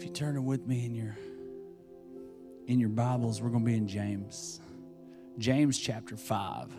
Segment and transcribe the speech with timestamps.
[0.00, 1.14] If you turn it with me in your
[2.66, 4.58] in your Bibles, we're going to be in James.
[5.36, 6.74] James chapter 5.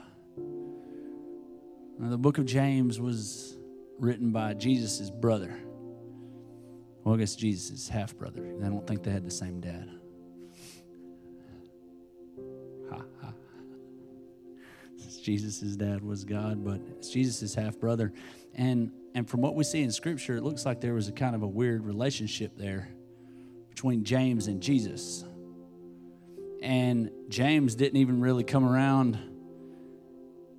[1.99, 3.59] Now, the book of James was
[3.99, 5.55] written by Jesus' brother.
[7.03, 8.55] Well, I guess Jesus' half brother.
[8.59, 9.87] I don't think they had the same dad.
[12.89, 13.33] Ha ha.
[15.21, 18.13] Jesus' dad was God, but it's Jesus' half brother.
[18.55, 21.35] And and from what we see in scripture, it looks like there was a kind
[21.35, 22.89] of a weird relationship there
[23.81, 25.25] between James and Jesus.
[26.61, 29.17] And James didn't even really come around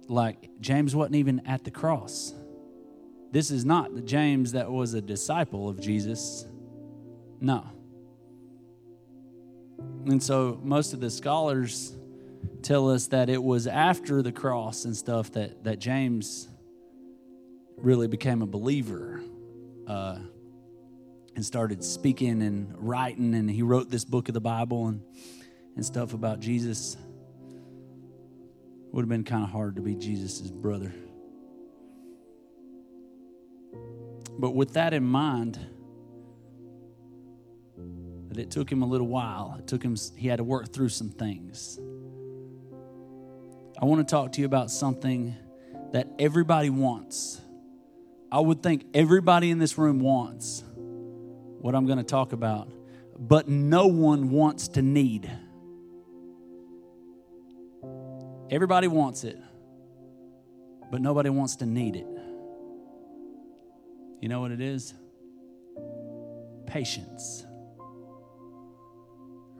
[0.08, 2.34] like James wasn't even at the cross.
[3.30, 6.48] This is not the James that was a disciple of Jesus.
[7.40, 7.64] No.
[10.06, 11.94] And so most of the scholars
[12.62, 16.48] tell us that it was after the cross and stuff that, that James
[17.76, 19.22] really became a believer
[19.86, 20.18] uh,
[21.34, 23.34] and started speaking and writing.
[23.34, 25.02] And he wrote this book of the Bible and,
[25.76, 26.96] and stuff about Jesus.
[28.92, 30.92] Would have been kind of hard to be Jesus' brother.
[34.38, 35.58] But with that in mind,
[38.28, 39.56] that it took him a little while.
[39.58, 41.78] It took him, he had to work through some things.
[43.80, 45.34] I want to talk to you about something
[45.92, 47.40] that everybody wants.
[48.30, 50.64] I would think everybody in this room wants
[51.62, 52.68] what I'm going to talk about,
[53.18, 55.30] but no one wants to need.
[58.50, 59.38] Everybody wants it,
[60.90, 62.06] but nobody wants to need it.
[64.20, 64.92] You know what it is?
[66.66, 67.46] Patience.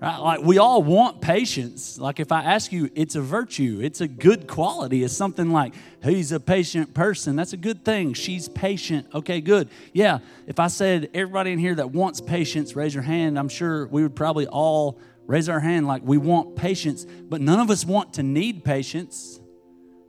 [0.02, 0.18] Right?
[0.18, 1.96] Like we all want patience.
[1.96, 5.04] Like if I ask you, it's a virtue, it's a good quality.
[5.04, 7.36] It's something like, he's a patient person.
[7.36, 8.14] That's a good thing.
[8.14, 9.06] She's patient.
[9.14, 9.68] Okay, good.
[9.92, 10.18] Yeah.
[10.48, 14.02] If I said everybody in here that wants patience, raise your hand, I'm sure we
[14.02, 18.14] would probably all raise our hand like we want patience, but none of us want
[18.14, 19.38] to need patience.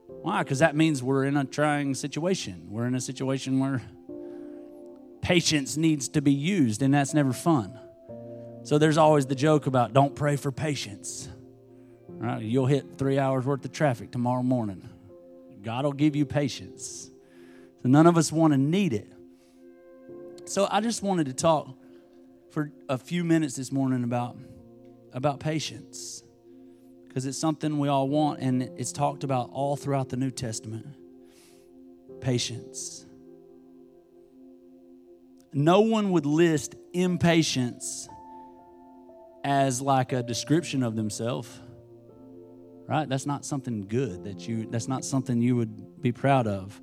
[0.07, 0.41] Why?
[0.41, 2.65] Because that means we're in a trying situation.
[2.67, 3.83] We're in a situation where
[5.21, 7.79] patience needs to be used, and that's never fun.
[8.63, 11.27] So there's always the joke about don't pray for patience.
[12.39, 14.89] You'll hit three hours worth of traffic tomorrow morning.
[15.61, 17.09] God will give you patience.
[17.81, 19.11] So none of us want to need it.
[20.45, 21.75] So I just wanted to talk
[22.51, 24.37] for a few minutes this morning about,
[25.11, 26.23] about patience.
[27.07, 30.87] Because it's something we all want, and it's talked about all throughout the New Testament.
[32.21, 33.05] Patience.
[35.51, 38.07] No one would list impatience
[39.43, 41.59] as like a description of themselves
[42.87, 43.07] right?
[43.07, 46.79] That's not something good that you that's not something you would be proud of.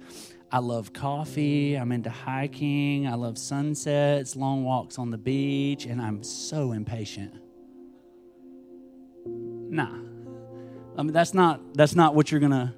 [0.52, 6.02] I love coffee i'm into hiking i love sunsets long walks on the beach and
[6.02, 7.34] i'm so impatient.
[9.26, 9.94] Nah.
[10.98, 12.74] I mean that's not that's not what you're gonna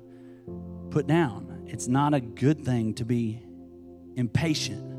[0.90, 1.64] put down.
[1.66, 3.42] It's not a good thing to be
[4.16, 4.91] impatient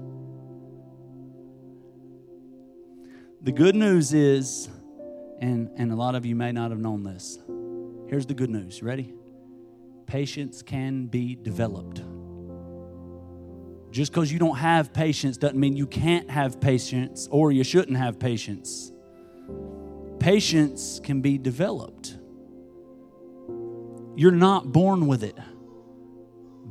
[3.44, 4.70] The good news is,
[5.42, 7.40] and, and a lot of you may not have known this.
[8.08, 8.81] Here's the good news.
[8.81, 9.14] Ready?
[10.08, 12.02] Patience can be developed.
[13.92, 17.98] Just because you don't have patience doesn't mean you can't have patience or you shouldn't
[17.98, 18.94] have patience.
[20.20, 22.18] Patience can be developed.
[24.16, 25.38] You're not born with it.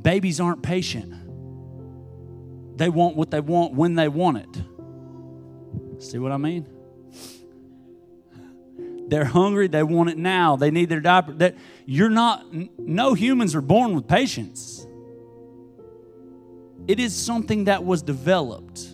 [0.01, 1.13] Babies aren't patient.
[2.77, 4.72] They want what they want when they want it.
[6.03, 6.67] See what I mean?
[9.07, 9.67] They're hungry.
[9.67, 10.55] They want it now.
[10.55, 11.33] They need their diaper.
[11.33, 11.55] That
[11.85, 12.45] you're not.
[12.77, 14.85] No humans are born with patience.
[16.87, 18.85] It is something that was developed.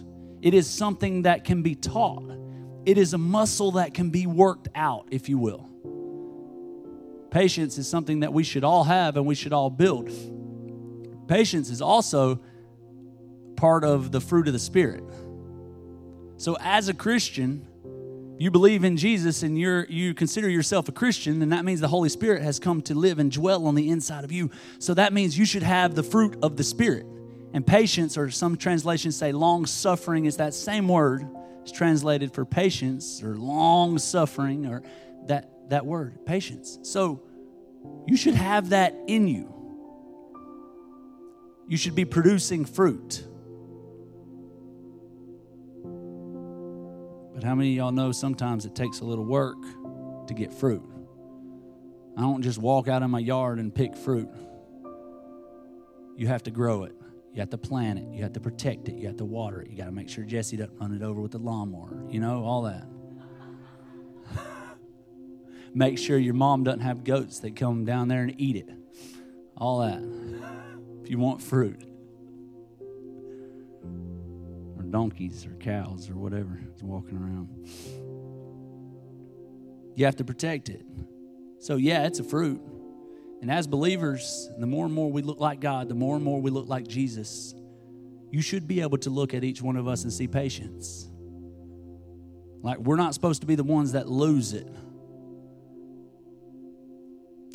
[0.42, 2.31] It is something that can be taught.
[2.86, 5.68] It is a muscle that can be worked out, if you will.
[7.31, 10.09] Patience is something that we should all have and we should all build.
[11.28, 12.40] Patience is also
[13.56, 15.03] part of the fruit of the Spirit.
[16.40, 17.68] So, as a Christian,
[18.38, 21.90] you believe in Jesus and you're, you consider yourself a Christian, and that means the
[21.90, 24.50] Holy Spirit has come to live and dwell on the inside of you.
[24.80, 27.06] So, that means you should have the fruit of the Spirit.
[27.52, 31.28] And patience, or some translations say long suffering, is that same word.
[31.64, 34.82] It's translated for patience or long suffering, or
[35.28, 36.80] that, that word, patience.
[36.84, 37.22] So,
[38.08, 39.53] you should have that in you.
[41.68, 43.26] You should be producing fruit.
[47.40, 49.56] But how many of y'all know sometimes it takes a little work
[50.28, 50.84] to get fruit?
[52.18, 54.28] I don't just walk out in my yard and pick fruit.
[56.18, 56.91] You have to grow it.
[57.34, 58.08] You have to plant it.
[58.12, 58.96] You have to protect it.
[58.96, 59.70] You have to water it.
[59.70, 62.03] You got to make sure Jesse doesn't run it over with the lawnmower.
[62.09, 62.86] You know, all that.
[65.74, 68.70] make sure your mom doesn't have goats that come down there and eat it.
[69.56, 70.03] All that.
[71.03, 71.89] If you want fruit.
[74.91, 77.50] Donkeys or cows or whatever is walking around.
[79.96, 80.86] You have to protect it.
[81.59, 82.62] So, yeah, it's a fruit.
[83.41, 86.41] And as believers, the more and more we look like God, the more and more
[86.41, 87.53] we look like Jesus,
[88.32, 91.09] you should be able to look at each one of us and see patience.
[92.62, 94.68] Like, we're not supposed to be the ones that lose it.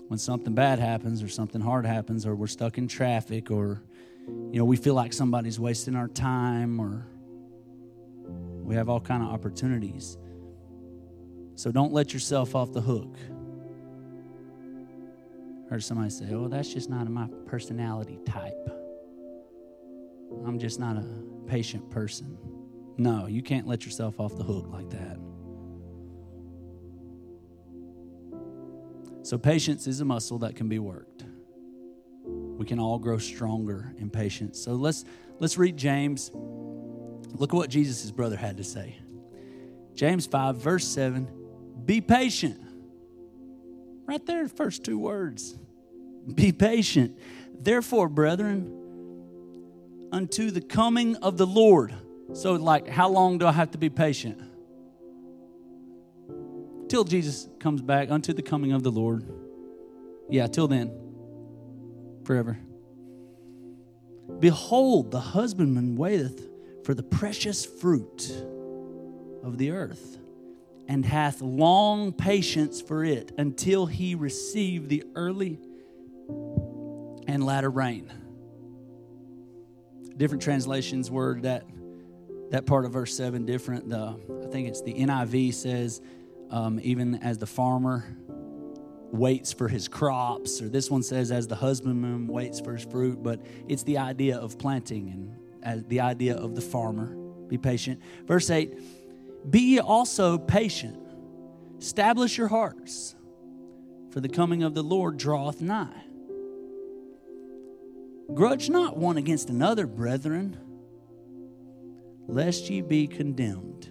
[0.08, 3.82] When something bad happens, or something hard happens, or we're stuck in traffic, or,
[4.26, 7.06] you know, we feel like somebody's wasting our time, or
[8.64, 10.18] we have all kind of opportunities.
[11.54, 13.16] So don't let yourself off the hook
[15.74, 18.70] heard somebody say, Oh, that's just not my personality type.
[20.46, 21.04] I'm just not a
[21.46, 22.38] patient person.
[22.96, 25.18] No, you can't let yourself off the hook like that.
[29.22, 31.24] So, patience is a muscle that can be worked.
[32.24, 34.60] We can all grow stronger in patience.
[34.60, 35.04] So, let's,
[35.40, 36.30] let's read James.
[37.34, 38.96] Look at what Jesus' brother had to say.
[39.94, 41.28] James 5, verse 7
[41.84, 42.60] Be patient.
[44.06, 45.56] Right there, first two words.
[46.32, 47.18] Be patient.
[47.58, 48.70] Therefore, brethren,
[50.12, 51.94] unto the coming of the Lord.
[52.32, 54.40] So, like, how long do I have to be patient?
[56.88, 59.24] Till Jesus comes back, unto the coming of the Lord.
[60.28, 60.92] Yeah, till then.
[62.24, 62.58] Forever.
[64.38, 66.48] Behold, the husbandman waiteth
[66.84, 68.30] for the precious fruit
[69.42, 70.18] of the earth,
[70.86, 75.58] and hath long patience for it until he receive the early
[77.26, 78.12] and latter rain.
[80.16, 81.64] Different translations word that
[82.50, 83.88] that part of verse 7 different.
[83.88, 86.02] The I think it's the NIV says,
[86.50, 88.04] um, even as the farmer
[89.10, 93.22] waits for his crops, or this one says, as the husbandman waits for his fruit,
[93.22, 97.16] but it's the idea of planting and as the idea of the farmer.
[97.48, 98.00] Be patient.
[98.26, 100.98] Verse 8 Be ye also patient,
[101.78, 103.14] establish your hearts,
[104.10, 106.04] for the coming of the Lord draweth nigh.
[108.32, 110.58] Grudge not one against another, brethren,
[112.26, 113.90] lest ye be condemned.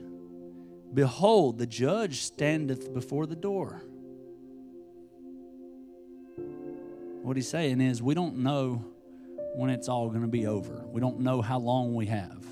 [0.93, 3.83] Behold, the judge standeth before the door.
[7.21, 8.92] What he's saying is, we don't know
[9.55, 10.83] when it's all going to be over.
[10.87, 12.45] We don't know how long we have.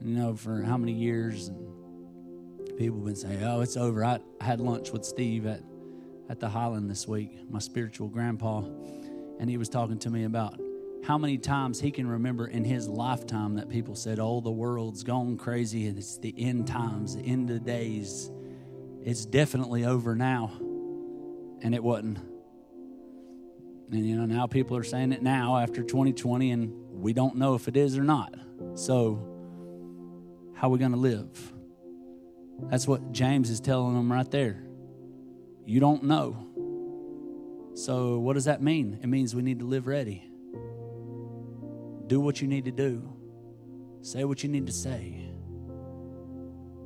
[0.00, 4.20] You know, for how many years, and people have been saying, "Oh, it's over." I
[4.40, 5.62] had lunch with Steve at
[6.28, 8.62] at the Highland this week, my spiritual grandpa,
[9.38, 10.58] and he was talking to me about
[11.04, 15.02] how many times he can remember in his lifetime that people said, Oh, the world's
[15.02, 18.30] gone crazy and it's the end times, the end of days.
[19.02, 20.50] It's definitely over now.
[21.60, 22.18] And it wasn't.
[23.90, 27.54] And you know, now people are saying it now after 2020, and we don't know
[27.54, 28.34] if it is or not.
[28.74, 29.30] So,
[30.54, 31.52] how are we going to live?
[32.70, 34.64] That's what James is telling them right there.
[35.66, 36.46] You don't know.
[37.74, 38.98] So, what does that mean?
[39.02, 40.30] It means we need to live ready.
[42.06, 43.12] Do what you need to do,
[44.02, 45.30] say what you need to say.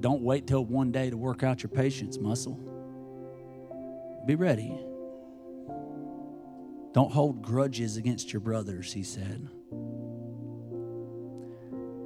[0.00, 2.58] Don't wait till one day to work out your patience muscle.
[4.26, 4.78] Be ready.
[6.92, 9.48] Don't hold grudges against your brothers, he said.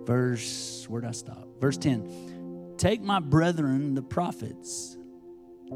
[0.05, 1.49] Verse, where'd I stop?
[1.61, 4.97] Verse 10 Take my brethren, the prophets,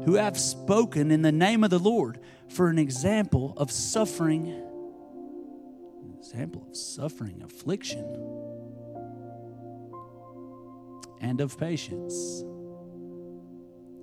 [0.05, 4.63] who have spoken in the name of the Lord for an example of suffering
[6.03, 8.05] an example of suffering, affliction,
[11.21, 12.43] and of patience.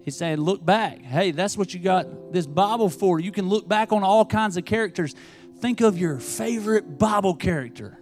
[0.05, 1.01] He's saying, look back.
[1.01, 3.19] Hey, that's what you got this Bible for.
[3.19, 5.15] You can look back on all kinds of characters.
[5.61, 7.99] Think of your favorite Bible character.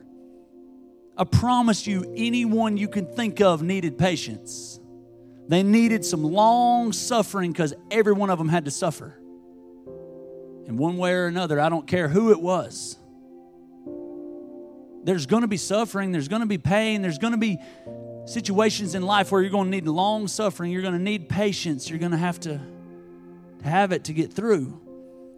[1.16, 4.80] I promise you, anyone you can think of needed patience.
[5.46, 9.18] They needed some long suffering because every one of them had to suffer.
[10.66, 12.96] In one way or another, I don't care who it was.
[15.04, 17.58] There's going to be suffering, there's going to be pain, there's going to be
[18.24, 21.90] situations in life where you're going to need long suffering, you're going to need patience,
[21.90, 22.60] you're going to have to,
[23.64, 24.80] have it to get through.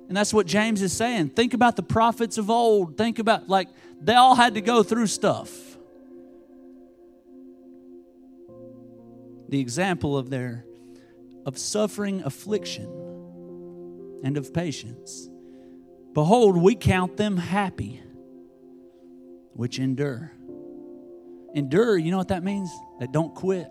[0.08, 1.30] And that's what James is saying.
[1.30, 2.96] Think about the prophets of old.
[2.96, 3.68] Think about, like,
[4.00, 5.50] they all had to go through stuff.
[9.48, 10.64] The example of their
[11.46, 12.88] of suffering affliction
[14.24, 15.28] and of patience.
[16.14, 18.02] Behold, we count them happy
[19.52, 20.32] which endure.
[21.54, 22.70] Endure, you know what that means?
[22.98, 23.70] That don't quit.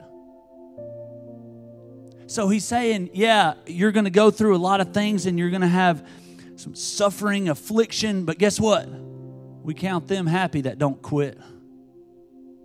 [2.27, 5.49] So he's saying, yeah, you're going to go through a lot of things and you're
[5.49, 6.07] going to have
[6.55, 8.87] some suffering, affliction, but guess what?
[8.87, 11.37] We count them happy that don't quit,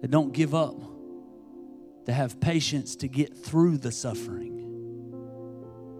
[0.00, 0.76] that don't give up,
[2.06, 4.54] that have patience to get through the suffering.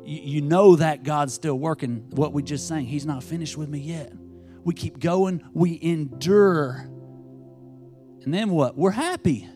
[0.05, 2.07] You, know that God's still working.
[2.11, 4.11] What we just sang, He's not finished with me yet.
[4.65, 6.89] We keep going, we endure.
[8.29, 8.77] And then what?
[8.77, 9.49] We're happy.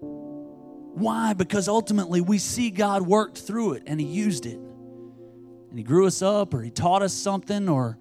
[0.00, 1.34] Why?
[1.34, 4.58] Because ultimately we see God worked through it and He used it.
[5.70, 7.92] And He grew us up or He taught us something or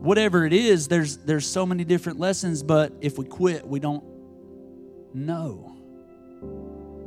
[0.00, 4.02] whatever it is, there's, there's so many different lessons, but if we quit, we don't
[5.14, 5.76] know.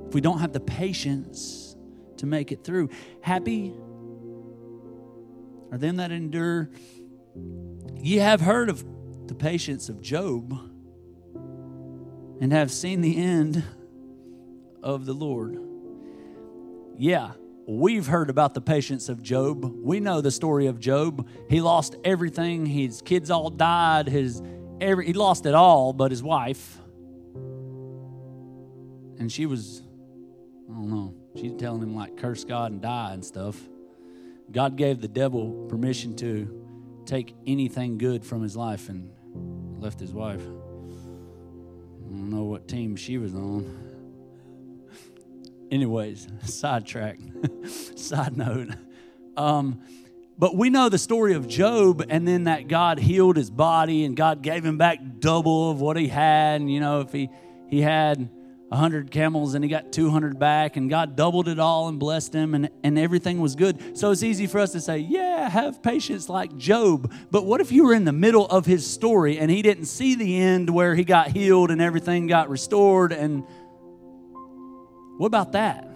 [0.07, 1.75] If we don't have the patience
[2.15, 2.91] to make it through.
[3.19, 3.73] Happy
[5.69, 6.69] are them that endure.
[7.97, 8.85] Ye have heard of
[9.27, 10.70] the patience of Job
[12.41, 13.63] and have seen the end
[14.81, 15.59] of the Lord.
[16.97, 17.31] Yeah,
[17.67, 19.63] we've heard about the patience of Job.
[19.63, 21.27] We know the story of Job.
[21.49, 22.65] He lost everything.
[22.65, 24.07] His kids all died.
[24.07, 24.41] His
[24.81, 26.79] every he lost it all, but his wife.
[29.19, 29.83] And she was,
[30.67, 33.55] I don't know, she's telling him like curse God and die and stuff.
[34.51, 36.65] God gave the devil permission to
[37.05, 39.11] take anything good from his life and
[39.79, 40.43] left his wife.
[42.11, 43.77] I don't know what team she was on.
[45.71, 47.19] Anyways, sidetrack,
[47.95, 48.71] side note.
[49.37, 49.81] Um,
[50.37, 54.17] but we know the story of Job, and then that God healed his body, and
[54.17, 56.59] God gave him back double of what he had.
[56.59, 57.29] And you know, if he
[57.69, 58.29] he had
[58.71, 62.33] hundred camels and he got two hundred back, and God doubled it all and blessed
[62.33, 63.97] him, and and everything was good.
[63.97, 67.11] So it's easy for us to say, yeah, have patience like Job.
[67.29, 70.15] But what if you were in the middle of his story and he didn't see
[70.15, 73.43] the end where he got healed and everything got restored and
[75.17, 75.87] what about that?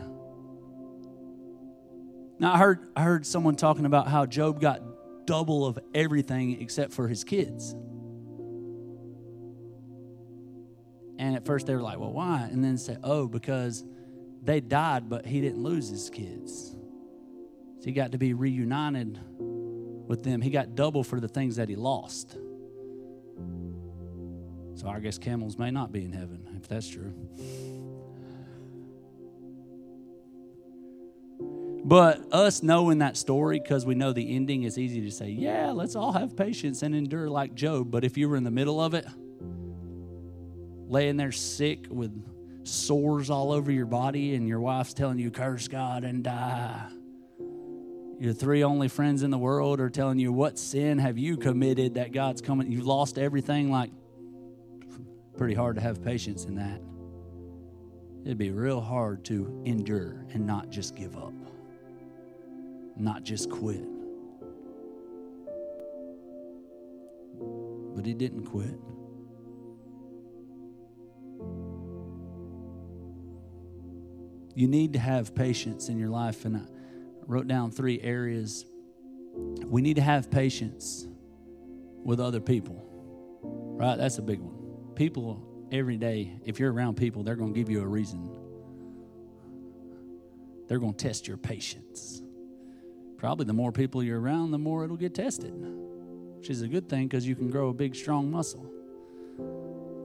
[2.39, 4.81] Now I heard I heard someone talking about how Job got
[5.25, 7.75] double of everything except for his kids.
[11.17, 13.83] And at first they were like, "Well, why?" And then say, "Oh, because
[14.43, 16.75] they died, but he didn't lose his kids.
[17.79, 19.19] So he got to be reunited
[20.07, 20.41] with them.
[20.41, 22.37] He got double for the things that he lost."
[24.75, 27.13] So I guess camels may not be in heaven if that's true.
[31.85, 35.69] But us knowing that story because we know the ending is easy to say, yeah,
[35.69, 37.91] let's all have patience and endure like Job.
[37.91, 39.05] But if you were in the middle of it,
[40.95, 42.11] laying there sick with
[42.65, 46.89] sores all over your body, and your wife's telling you, curse God and die.
[48.17, 51.95] Your three only friends in the world are telling you, what sin have you committed
[51.95, 52.71] that God's coming?
[52.71, 53.71] You've lost everything.
[53.71, 53.91] Like,
[55.37, 56.81] pretty hard to have patience in that.
[58.23, 61.33] It'd be real hard to endure and not just give up
[62.97, 63.85] not just quit.
[67.95, 68.79] But he didn't quit.
[74.55, 76.61] You need to have patience in your life, and I
[77.27, 78.65] wrote down three areas.
[79.63, 81.07] We need to have patience
[82.03, 82.83] with other people,
[83.77, 83.97] right?
[83.97, 84.95] That's a big one.
[84.95, 88.29] People every day, if you're around people, they're going to give you a reason.
[90.67, 92.23] They're going to test your patience
[93.25, 95.51] probably the more people you're around, the more it'll get tested,
[96.37, 98.71] which is a good thing because you can grow a big, strong muscle.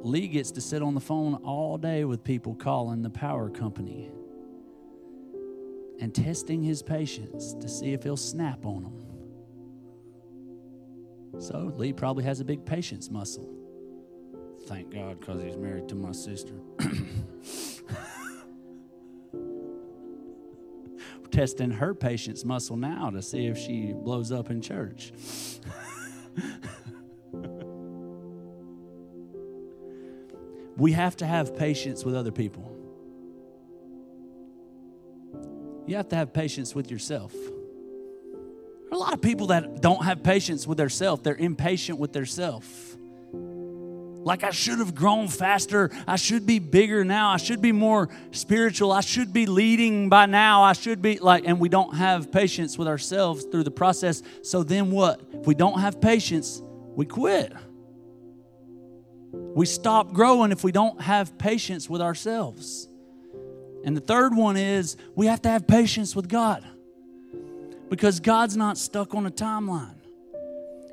[0.02, 4.10] Lee gets to sit on the phone all day with people calling the power company
[6.00, 9.00] and testing his patience to see if he'll snap on them.
[11.40, 13.48] So Lee probably has a big patience muscle.
[14.66, 16.54] Thank God because he's married to my sister.
[21.30, 25.12] testing her patience muscle now to see if she blows up in church.
[30.76, 32.79] we have to have patience with other people.
[35.90, 37.32] You have to have patience with yourself.
[37.32, 41.22] There are a lot of people that don't have patience with themselves.
[41.22, 42.96] They're impatient with themselves.
[43.32, 45.90] Like I should have grown faster.
[46.06, 47.30] I should be bigger now.
[47.30, 48.92] I should be more spiritual.
[48.92, 50.62] I should be leading by now.
[50.62, 54.22] I should be like, and we don't have patience with ourselves through the process.
[54.42, 55.20] So then what?
[55.32, 56.62] If we don't have patience,
[56.94, 57.52] we quit.
[59.32, 62.86] We stop growing if we don't have patience with ourselves.
[63.84, 66.64] And the third one is we have to have patience with God
[67.88, 70.00] because God's not stuck on a timeline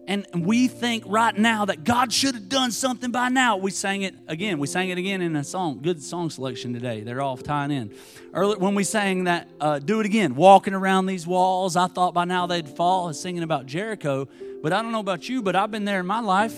[0.08, 3.58] and we think right now that God should have done something by now.
[3.58, 4.58] We sang it again.
[4.58, 5.82] We sang it again in a song.
[5.82, 7.02] Good song selection today.
[7.02, 7.94] They're all tying in.
[8.34, 10.36] Earlier when we sang that, uh, do it again.
[10.36, 13.12] Walking around these walls, I thought by now they'd fall.
[13.14, 14.30] Singing about Jericho,
[14.64, 16.56] but I don't know about you, but I've been there in my life.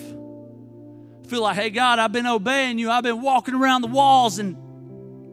[1.26, 2.88] Feel like, hey God, I've been obeying you.
[2.90, 4.56] I've been walking around the walls and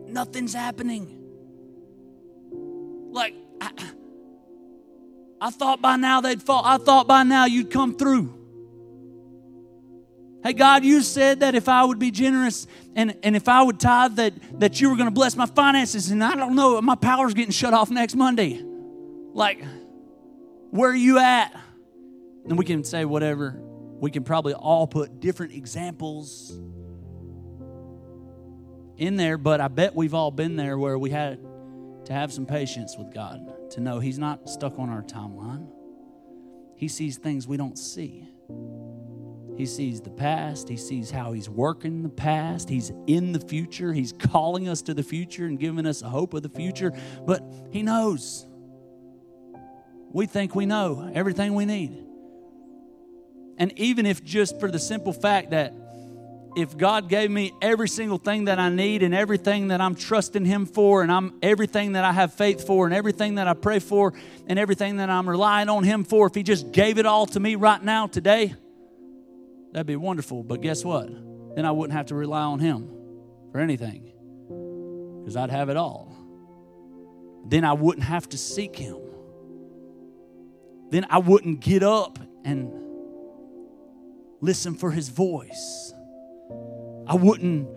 [0.08, 1.24] nothing's happening.
[3.12, 3.36] Like.
[3.60, 3.72] I,
[5.40, 6.64] I thought by now they'd fall.
[6.66, 8.34] I thought by now you'd come through.
[10.44, 13.80] Hey, God, you said that if I would be generous and, and if I would
[13.80, 16.10] tithe, that, that you were going to bless my finances.
[16.10, 18.64] And I don't know, my power's getting shut off next Monday.
[19.34, 19.64] Like,
[20.72, 21.60] where are you at?
[22.46, 23.60] And we can say whatever.
[24.00, 26.58] We can probably all put different examples
[28.98, 31.40] in there, but I bet we've all been there where we had
[32.06, 35.68] to have some patience with God to know He's not stuck on our timeline.
[36.76, 38.28] He sees things we don't see.
[39.58, 40.70] He sees the past.
[40.70, 42.70] He sees how He's working the past.
[42.70, 43.92] He's in the future.
[43.94, 46.94] He's calling us to the future and giving us a hope of the future.
[47.26, 48.46] But He knows.
[50.12, 52.04] We think we know everything we need.
[53.58, 55.74] And even if just for the simple fact that
[56.58, 60.44] if God gave me every single thing that I need and everything that I'm trusting
[60.44, 63.78] Him for, and I'm everything that I have faith for, and everything that I pray
[63.78, 64.14] for,
[64.48, 67.40] and everything that I'm relying on Him for, if He just gave it all to
[67.40, 68.56] me right now, today,
[69.72, 70.42] that'd be wonderful.
[70.42, 71.10] But guess what?
[71.56, 72.90] Then I wouldn't have to rely on Him
[73.52, 74.12] for anything
[75.22, 76.12] because I'd have it all.
[77.46, 78.98] Then I wouldn't have to seek Him.
[80.90, 82.74] Then I wouldn't get up and
[84.42, 85.94] listen for His voice
[87.08, 87.68] I wouldn't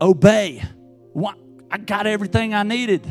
[0.00, 0.62] obey.
[1.70, 3.06] I got everything I needed.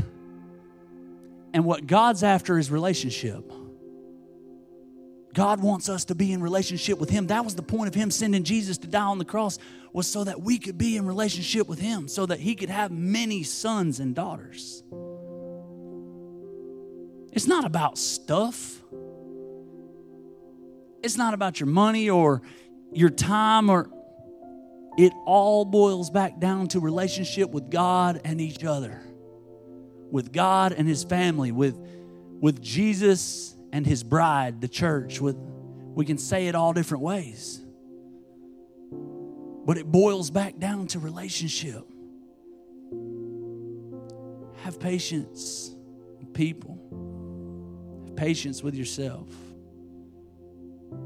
[1.54, 3.52] And what God's after is relationship.
[5.34, 7.28] God wants us to be in relationship with him.
[7.28, 9.58] That was the point of him sending Jesus to die on the cross
[9.94, 12.92] was so that we could be in relationship with him, so that he could have
[12.92, 14.84] many sons and daughters.
[17.32, 18.82] It's not about stuff.
[21.02, 22.42] It's not about your money or
[22.92, 23.90] your time or
[25.00, 29.02] it all boils back down to relationship with God and each other,
[30.12, 31.80] with God and His family, with,
[32.42, 35.22] with Jesus and His bride, the church.
[35.22, 37.62] With, we can say it all different ways.
[38.92, 41.86] But it boils back down to relationship.
[44.64, 45.74] Have patience
[46.20, 46.78] with people.
[48.06, 49.30] Have patience with yourself.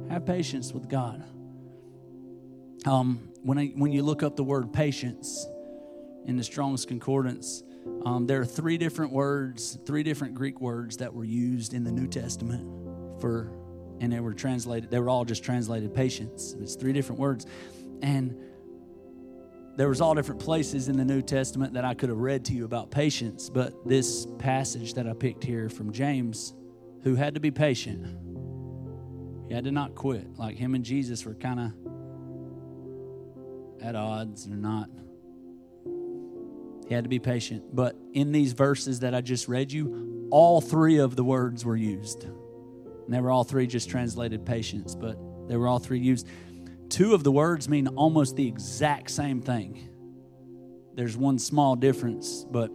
[0.09, 1.23] Have patience with God.
[2.87, 5.45] Um, when, I, when you look up the word patience
[6.25, 7.63] in the Strong's Concordance,
[8.05, 11.91] um, there are three different words, three different Greek words that were used in the
[11.91, 12.65] New Testament
[13.19, 13.51] for,
[13.99, 16.55] and they were translated, they were all just translated patience.
[16.59, 17.45] It's three different words.
[18.01, 18.37] And
[19.75, 22.53] there was all different places in the New Testament that I could have read to
[22.53, 26.53] you about patience, but this passage that I picked here from James,
[27.03, 28.05] who had to be patient,
[29.49, 30.37] he had to not quit.
[30.37, 31.82] Like him and Jesus were kind of
[33.83, 34.89] at odds or not.
[36.87, 37.75] He had to be patient.
[37.75, 41.75] But in these verses that I just read you, all three of the words were
[41.75, 42.23] used.
[42.23, 45.17] And they were all three just translated patience, but
[45.47, 46.27] they were all three used.
[46.89, 49.89] Two of the words mean almost the exact same thing.
[50.95, 52.71] There's one small difference, but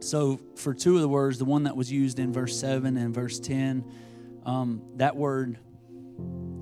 [0.00, 3.12] so for two of the words, the one that was used in verse 7 and
[3.12, 3.84] verse 10,
[4.44, 5.58] um, that word,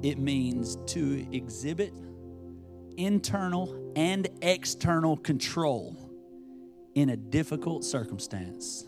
[0.03, 1.93] it means to exhibit
[2.97, 5.97] internal and external control
[6.95, 8.87] in a difficult circumstance.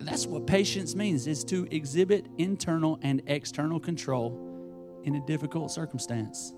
[0.00, 6.52] That's what patience means is to exhibit internal and external control in a difficult circumstance.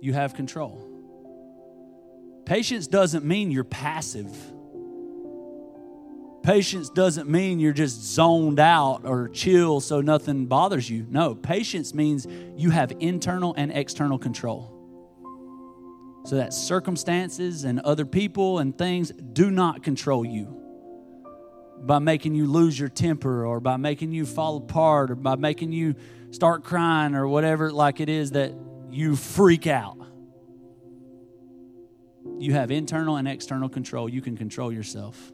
[0.00, 0.88] You have control.
[2.44, 4.34] Patience doesn't mean you're passive.
[6.42, 11.06] Patience doesn't mean you're just zoned out or chill so nothing bothers you.
[11.08, 12.26] No, patience means
[12.56, 14.68] you have internal and external control.
[16.24, 20.60] So that circumstances and other people and things do not control you
[21.80, 25.72] by making you lose your temper or by making you fall apart or by making
[25.72, 25.94] you
[26.30, 28.52] start crying or whatever like it is that
[28.90, 29.98] you freak out.
[32.38, 34.08] You have internal and external control.
[34.08, 35.32] You can control yourself.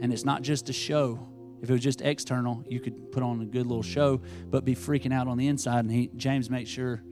[0.00, 1.18] And it's not just a show.
[1.60, 4.74] If it was just external, you could put on a good little show, but be
[4.74, 5.80] freaking out on the inside.
[5.80, 7.02] And he, James makes sure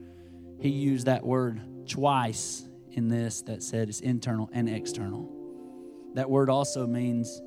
[0.59, 5.29] he used that word twice in this that said it's internal and external.
[6.15, 7.41] That word also means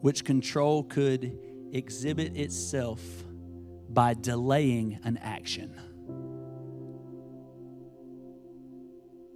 [0.00, 1.38] which control could
[1.72, 3.00] exhibit itself
[3.88, 5.78] by delaying an action.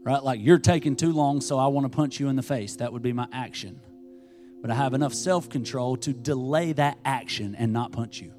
[0.07, 0.23] Right?
[0.23, 2.77] Like you're taking too long, so I want to punch you in the face.
[2.77, 3.81] That would be my action.
[4.63, 8.33] But I have enough self control to delay that action and not punch you.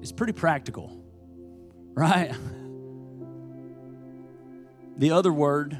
[0.00, 1.02] It's pretty practical,
[1.94, 2.32] right?
[4.96, 5.76] The other word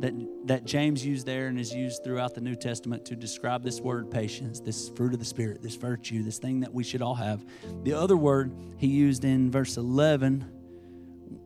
[0.00, 0.12] that,
[0.44, 4.10] that James used there and is used throughout the New Testament to describe this word
[4.10, 7.46] patience, this fruit of the Spirit, this virtue, this thing that we should all have.
[7.82, 10.59] The other word he used in verse 11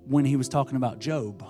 [0.06, 1.44] when he was talking about Job.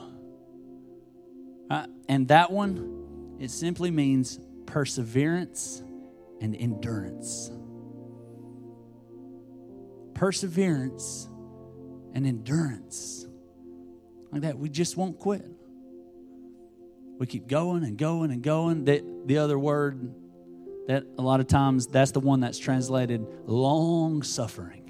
[1.71, 5.83] Uh, and that one, it simply means perseverance
[6.41, 7.51] and endurance.
[10.15, 11.29] Perseverance
[12.15, 13.27] and endurance.
[14.31, 15.45] Like that, we just won't quit.
[17.19, 18.85] We keep going and going and going.
[18.85, 20.15] The, the other word
[20.87, 24.84] that a lot of times that's the one that's translated long suffering.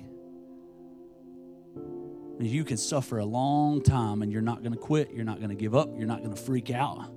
[2.41, 5.51] You can suffer a long time and you're not going to quit, you're not going
[5.51, 7.11] to give up, you're not going to freak out.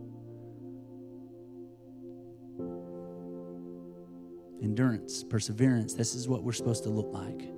[4.62, 7.50] Endurance, perseverance, this is what we're supposed to look like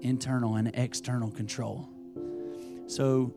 [0.00, 1.88] internal and external control.
[2.86, 3.34] So,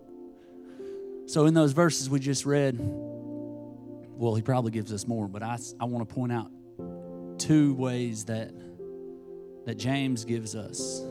[1.26, 5.58] so in those verses we just read, well, he probably gives us more, but I,
[5.80, 6.52] I want to point out
[7.38, 8.52] two ways that,
[9.66, 11.02] that James gives us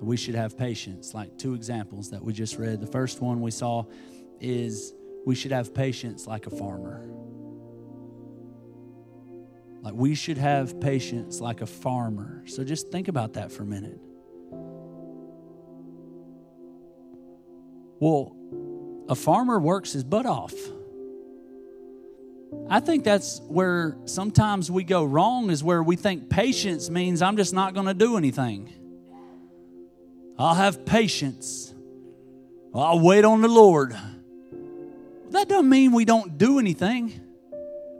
[0.00, 2.80] we should have patience, like two examples that we just read.
[2.80, 3.84] The first one we saw
[4.40, 4.94] is
[5.26, 7.06] we should have patience like a farmer.
[9.82, 12.44] Like we should have patience like a farmer.
[12.46, 14.00] So just think about that for a minute.
[17.98, 18.34] Well,
[19.08, 20.54] a farmer works his butt off.
[22.68, 27.36] I think that's where sometimes we go wrong, is where we think patience means I'm
[27.36, 28.79] just not going to do anything.
[30.40, 31.74] I'll have patience.
[32.74, 33.94] I'll wait on the Lord.
[35.30, 37.20] That doesn't mean we don't do anything.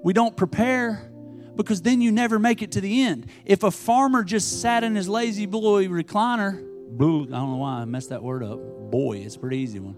[0.03, 1.13] We don't prepare
[1.55, 3.27] because then you never make it to the end.
[3.45, 7.85] If a farmer just sat in his lazy boy recliner, I don't know why I
[7.85, 8.59] messed that word up.
[8.91, 9.97] Boy, it's a pretty easy one.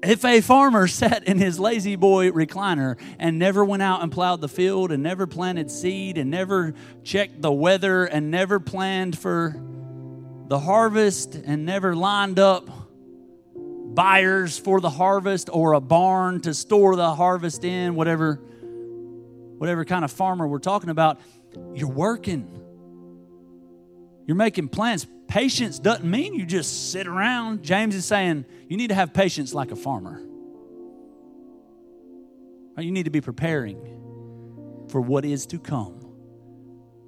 [0.00, 4.40] If a farmer sat in his lazy boy recliner and never went out and plowed
[4.40, 9.60] the field and never planted seed and never checked the weather and never planned for
[10.48, 12.68] the harvest and never lined up
[13.94, 18.40] buyers for the harvest or a barn to store the harvest in, whatever
[19.58, 21.20] whatever kind of farmer we're talking about,
[21.72, 22.48] you're working.
[24.26, 25.06] You're making plans.
[25.28, 27.62] Patience doesn't mean you just sit around.
[27.62, 30.20] James is saying you need to have patience like a farmer.
[32.76, 33.78] You need to be preparing
[34.88, 36.00] for what is to come.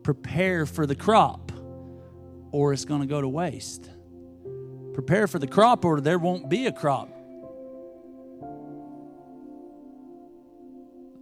[0.04, 1.50] Prepare for the crop,
[2.54, 3.90] or it's going to go to waste.
[4.92, 7.08] Prepare for the crop, or there won't be a crop.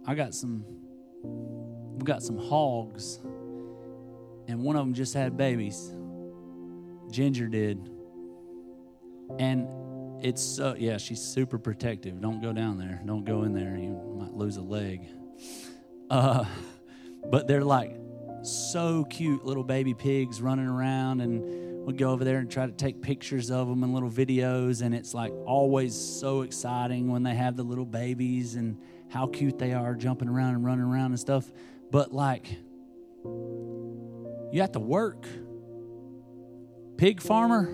[0.05, 0.63] I got some,
[1.23, 3.17] we got some hogs,
[4.47, 5.91] and one of them just had babies.
[7.09, 7.89] Ginger did.
[9.39, 9.67] And
[10.23, 12.21] it's, uh, yeah, she's super protective.
[12.21, 13.01] Don't go down there.
[13.07, 13.75] Don't go in there.
[13.75, 15.07] You might lose a leg.
[16.11, 16.45] Uh,
[17.31, 18.02] but they're like
[18.43, 22.71] so cute little baby pigs running around and we'd go over there and try to
[22.71, 27.35] take pictures of them and little videos and it's like always so exciting when they
[27.35, 28.77] have the little babies and
[29.09, 31.51] how cute they are jumping around and running around and stuff.
[31.91, 32.47] But like
[33.23, 35.25] you have to work.
[36.97, 37.73] Pig farmer,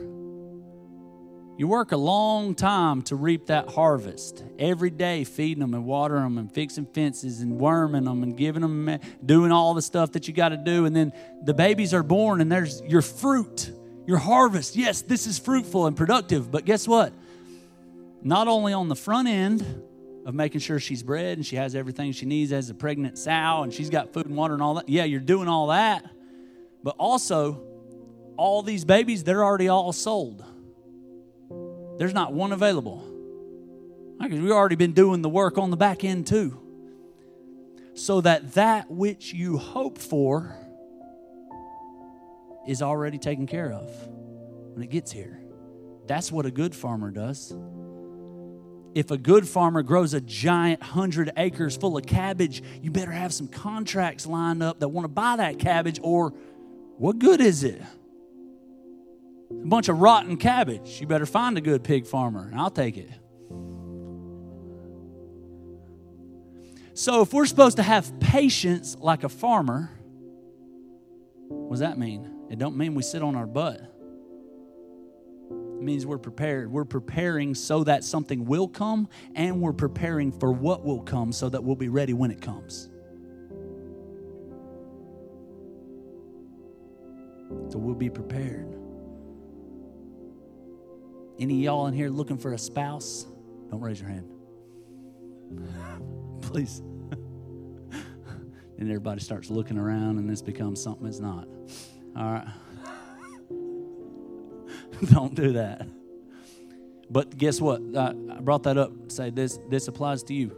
[1.60, 4.46] you work a long time to reap that harvest.
[4.58, 8.62] Every day, feeding them and watering them and fixing fences and worming them and giving
[8.62, 10.86] them, eh, doing all the stuff that you got to do.
[10.86, 11.12] And then
[11.44, 13.74] the babies are born, and there's your fruit,
[14.08, 14.78] your harvest.
[14.78, 16.50] Yes, this is fruitful and productive.
[16.50, 17.12] But guess what?
[18.24, 19.84] Not only on the front end
[20.26, 23.64] of making sure she's bred and she has everything she needs as a pregnant sow
[23.64, 24.88] and she's got food and water and all that.
[24.88, 26.10] Yeah, you're doing all that.
[26.84, 27.64] But also,
[28.38, 30.46] all these babies, they're already all sold.
[32.00, 33.06] There's not one available.
[34.20, 36.58] Because we've already been doing the work on the back end too.
[37.94, 40.56] So that that which you hope for
[42.66, 43.92] is already taken care of
[44.74, 45.42] when it gets here.
[46.08, 47.54] That's what a good farmer does.
[48.96, 53.34] If a good farmer grows a giant hundred acres full of cabbage, you better have
[53.34, 56.34] some contracts lined up that want to buy that cabbage, or
[56.98, 57.82] what good is it?
[59.52, 61.02] A bunch of rotten cabbage.
[61.02, 63.10] You better find a good pig farmer, and I'll take it.
[66.94, 69.92] So, if we're supposed to have patience like a farmer,
[71.68, 72.48] What does that mean?
[72.50, 73.82] It don't mean we sit on our butt.
[75.60, 76.72] It means we're prepared.
[76.72, 81.50] We're preparing so that something will come, and we're preparing for what will come so
[81.50, 82.90] that we'll be ready when it comes.
[87.70, 88.79] So we'll be prepared.
[91.40, 93.26] Any y'all in here looking for a spouse?
[93.72, 94.30] Don't raise your hand.
[96.42, 96.80] Please.
[98.78, 101.48] and everybody starts looking around, and this becomes something it's not.
[102.18, 102.48] All right.
[105.14, 105.88] Don't do that.
[107.10, 107.82] But guess what?
[107.96, 108.92] I brought that up.
[109.08, 109.60] Say this.
[109.70, 110.56] This applies to you.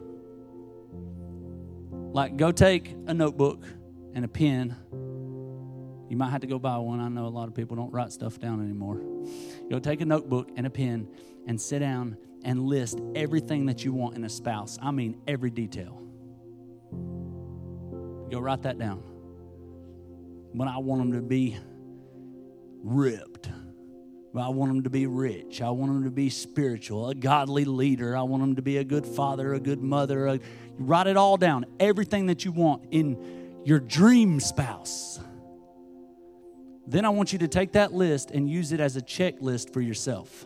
[2.11, 3.63] Like, go take a notebook
[4.13, 4.75] and a pen.
[6.11, 6.99] You might have to go buy one.
[6.99, 9.01] I know a lot of people don't write stuff down anymore.
[9.69, 11.07] Go take a notebook and a pen
[11.47, 14.77] and sit down and list everything that you want in a spouse.
[14.81, 16.01] I mean, every detail.
[18.29, 19.01] Go write that down.
[20.53, 21.57] But I want them to be
[22.83, 23.49] ripped.
[24.35, 25.61] I want them to be rich.
[25.61, 28.17] I want them to be spiritual, a godly leader.
[28.17, 30.27] I want them to be a good father, a good mother.
[30.27, 30.39] A,
[30.77, 35.21] write it all down, everything that you want in your dream spouse.
[36.91, 39.79] Then I want you to take that list and use it as a checklist for
[39.79, 40.43] yourself.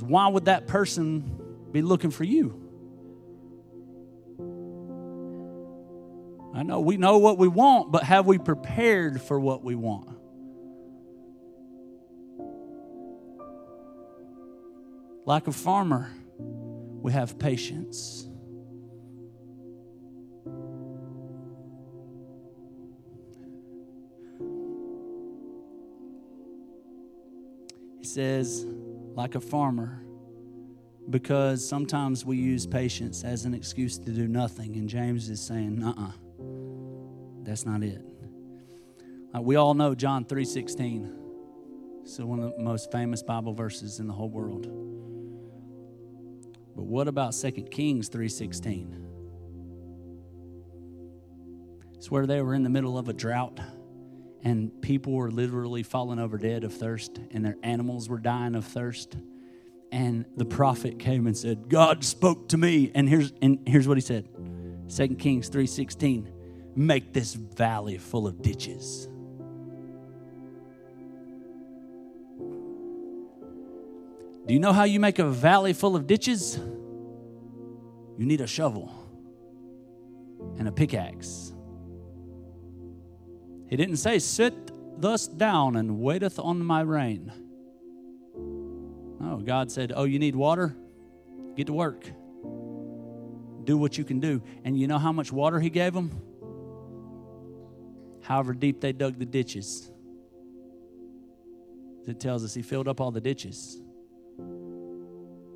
[0.00, 2.62] Why would that person be looking for you?
[6.54, 10.08] I know we know what we want, but have we prepared for what we want?
[15.26, 18.27] Like a farmer, we have patience.
[28.08, 28.66] Says,
[29.14, 30.02] like a farmer,
[31.10, 34.76] because sometimes we use patience as an excuse to do nothing.
[34.76, 36.08] And James is saying, uh uh-uh.
[36.08, 36.12] uh
[37.42, 38.02] that's not it.
[39.32, 41.14] Like we all know John 3:16.
[42.04, 44.66] So one of the most famous Bible verses in the whole world.
[46.76, 49.04] But what about 2 Kings 3:16?
[51.94, 53.60] It's where they were in the middle of a drought
[54.42, 58.64] and people were literally falling over dead of thirst and their animals were dying of
[58.64, 59.16] thirst.
[59.90, 62.90] And the prophet came and said, God spoke to me.
[62.94, 64.28] And here's and here's what he said.
[64.94, 66.28] 2 Kings 3:16
[66.76, 69.08] make this valley full of ditches.
[74.46, 76.56] Do you know how you make a valley full of ditches?
[78.16, 78.90] You need a shovel
[80.58, 81.52] and a pickaxe.
[83.68, 87.32] He didn't say, Sit thus down and waiteth on my rain.
[89.20, 90.76] No, God said, Oh, you need water?
[91.56, 92.04] Get to work.
[93.64, 94.42] Do what you can do.
[94.64, 96.22] And you know how much water He gave them?
[98.28, 99.90] however deep they dug the ditches.
[102.06, 103.80] It tells us he filled up all the ditches.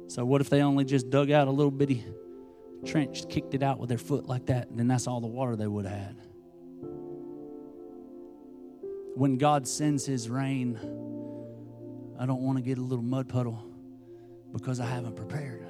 [0.09, 2.03] So, what if they only just dug out a little bitty
[2.87, 5.55] trench, kicked it out with their foot like that, and then that's all the water
[5.55, 6.17] they would have had?
[9.15, 10.79] When God sends his rain,
[12.19, 13.63] I don't want to get a little mud puddle
[14.53, 15.67] because I haven't prepared.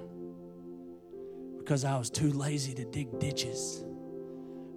[1.59, 3.85] Because I was too lazy to dig ditches.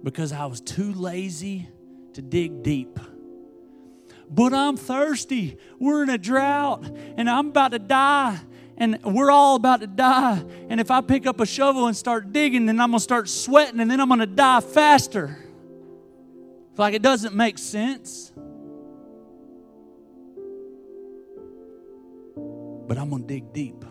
[0.02, 1.68] Because I was too lazy
[2.14, 2.98] to dig deep.
[4.28, 5.58] But I'm thirsty.
[5.78, 6.84] We're in a drought
[7.16, 8.38] and I'm about to die.
[8.78, 10.44] And we're all about to die.
[10.68, 13.28] And if I pick up a shovel and start digging, then I'm going to start
[13.28, 15.38] sweating and then I'm going to die faster.
[16.76, 18.32] Like it doesn't make sense.
[22.86, 23.84] But I'm going to dig deep.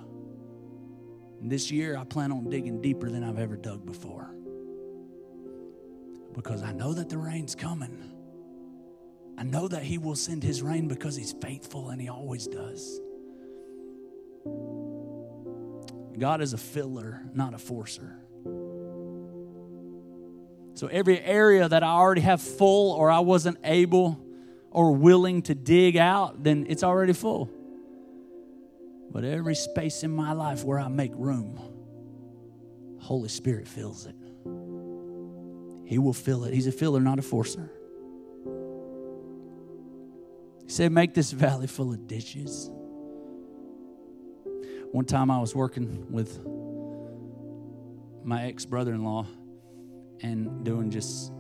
[1.42, 4.30] And this year, I plan on digging deeper than I've ever dug before.
[6.34, 8.12] Because I know that the rain's coming.
[9.38, 13.00] I know that He will send His rain because He's faithful and He always does.
[16.18, 18.18] God is a filler, not a forcer.
[20.76, 24.20] So every area that I already have full or I wasn't able
[24.72, 27.50] or willing to dig out, then it's already full.
[29.16, 31.58] But every space in my life where I make room,
[33.00, 34.16] Holy Spirit fills it.
[35.86, 36.54] He will fill it.
[36.54, 37.72] He's a filler, not a forcer.
[40.66, 42.70] He said, Make this valley full of ditches.
[44.92, 46.38] One time I was working with
[48.26, 49.28] my ex brother in law
[50.24, 51.32] and doing just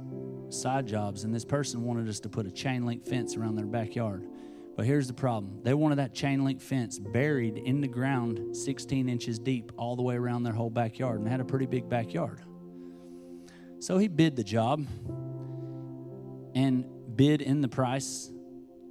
[0.48, 3.66] side jobs, and this person wanted us to put a chain link fence around their
[3.66, 4.26] backyard.
[4.76, 9.08] But here's the problem they wanted that chain link fence buried in the ground 16
[9.08, 12.42] inches deep all the way around their whole backyard, and had a pretty big backyard.
[13.80, 14.86] So he bid the job
[16.56, 16.86] and
[17.16, 18.32] bid in the price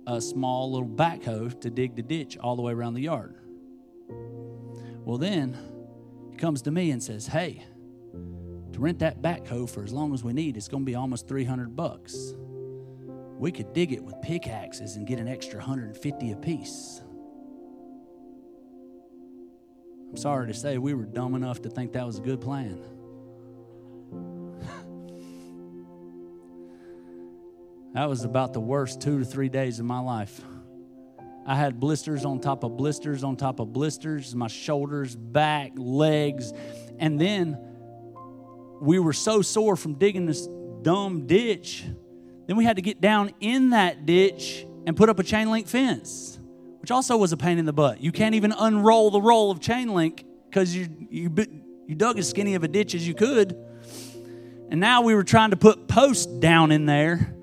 [0.06, 3.36] a small little backhoe to dig the ditch all the way around the yard.
[5.04, 5.56] Well, then
[6.30, 7.64] he comes to me and says, Hey,
[8.72, 11.28] to rent that backhoe for as long as we need, it's going to be almost
[11.28, 12.34] 300 bucks.
[13.38, 17.02] We could dig it with pickaxes and get an extra 150 apiece.
[20.10, 22.80] I'm sorry to say, we were dumb enough to think that was a good plan.
[27.94, 30.40] that was about the worst two to three days of my life.
[31.46, 36.52] I had blisters on top of blisters on top of blisters, my shoulders, back, legs.
[36.98, 37.58] And then
[38.80, 40.48] we were so sore from digging this
[40.82, 41.84] dumb ditch.
[42.46, 45.66] Then we had to get down in that ditch and put up a chain link
[45.66, 46.38] fence,
[46.80, 48.00] which also was a pain in the butt.
[48.00, 51.34] You can't even unroll the roll of chain link because you, you,
[51.86, 53.56] you dug as skinny of a ditch as you could.
[54.70, 57.34] And now we were trying to put posts down in there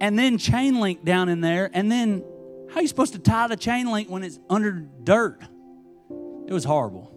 [0.00, 1.70] and then chain link down in there.
[1.72, 2.24] And then
[2.70, 5.42] how are you supposed to tie the chain link when it's under dirt?
[6.46, 7.16] It was horrible.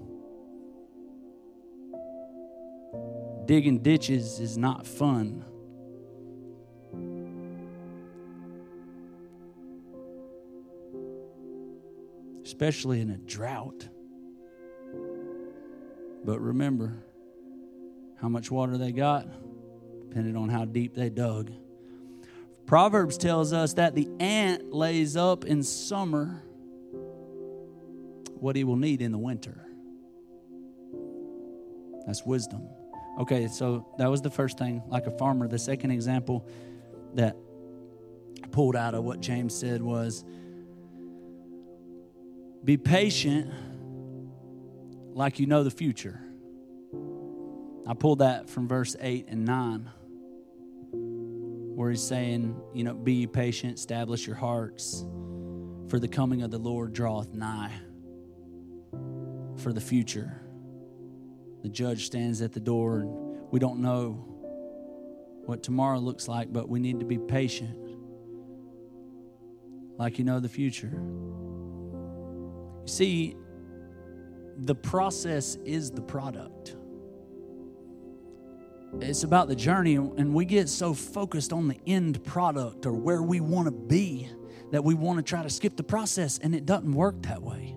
[3.45, 5.45] Digging ditches is not fun.
[12.43, 13.88] Especially in a drought.
[16.25, 17.03] But remember
[18.21, 19.27] how much water they got
[20.08, 21.51] depended on how deep they dug.
[22.67, 26.43] Proverbs tells us that the ant lays up in summer
[28.36, 29.65] what he will need in the winter.
[32.06, 32.69] That's wisdom.
[33.19, 35.47] Okay, so that was the first thing, like a farmer.
[35.47, 36.47] The second example
[37.15, 37.36] that
[38.43, 40.23] I pulled out of what James said was
[42.63, 43.52] be patient
[45.13, 46.19] like you know the future.
[47.86, 49.89] I pulled that from verse 8 and 9,
[51.76, 55.06] where he's saying, you know, be patient, establish your hearts,
[55.89, 57.73] for the coming of the Lord draweth nigh,
[59.58, 60.39] for the future.
[61.63, 63.10] The judge stands at the door, and
[63.52, 64.26] we don't know
[65.45, 67.78] what tomorrow looks like, but we need to be patient,
[69.97, 71.04] like you know the future.
[72.84, 73.36] You see,
[74.58, 76.76] the process is the product.
[79.02, 83.24] It's about the journey, and we get so focused on the end product or where
[83.24, 84.30] we want to be
[84.72, 87.76] that we want to try to skip the process, and it doesn't work that way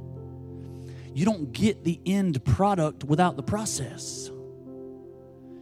[1.16, 4.30] you don't get the end product without the process.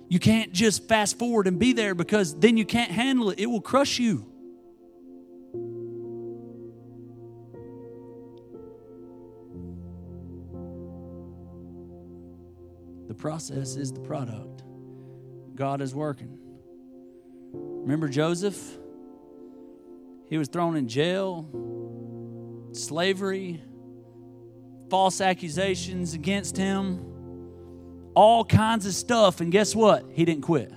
[0.09, 3.39] You can't just fast forward and be there because then you can't handle it.
[3.39, 4.27] It will crush you.
[13.15, 14.65] The process is the product.
[15.55, 16.37] God is working.
[17.53, 18.61] Remember Joseph?
[20.29, 21.49] He was thrown in jail,
[22.73, 23.63] slavery,
[24.91, 27.05] false accusations against him,
[28.15, 29.41] all kinds of stuff.
[29.41, 30.05] And guess what?
[30.11, 30.73] He didn't quit.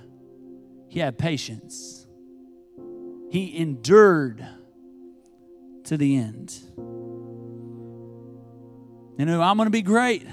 [0.86, 2.06] He had patience.
[3.30, 4.46] He endured
[5.84, 6.56] to the end.
[9.18, 10.24] You know, I'm going to be great.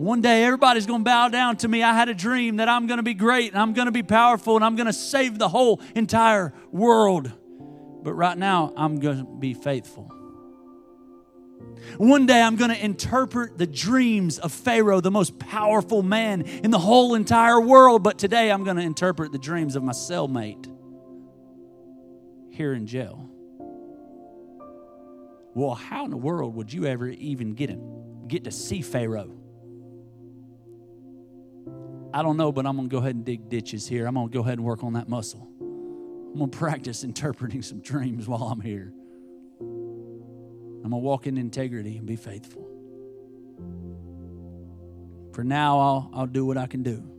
[0.00, 1.82] One day everybody's going to bow down to me.
[1.82, 4.02] I had a dream that I'm going to be great and I'm going to be
[4.02, 7.30] powerful and I'm going to save the whole entire world.
[8.02, 10.10] But right now, I'm going to be faithful.
[11.98, 16.70] One day I'm going to interpret the dreams of Pharaoh, the most powerful man in
[16.70, 18.02] the whole entire world.
[18.02, 20.66] But today I'm going to interpret the dreams of my cellmate
[22.48, 23.28] here in jail.
[25.52, 29.39] Well, how in the world would you ever even get him, get to see Pharaoh?
[32.12, 34.06] I don't know, but I'm going to go ahead and dig ditches here.
[34.06, 35.48] I'm going to go ahead and work on that muscle.
[35.60, 38.92] I'm going to practice interpreting some dreams while I'm here.
[39.60, 42.66] I'm going to walk in integrity and be faithful.
[45.32, 47.10] For now, I'll, I'll do what I can do.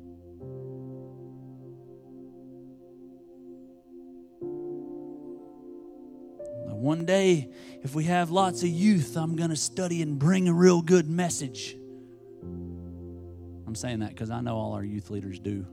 [6.81, 7.51] One day,
[7.83, 11.07] if we have lots of youth, I'm going to study and bring a real good
[11.07, 11.77] message.
[13.71, 15.65] I'm saying that because I know all our youth leaders do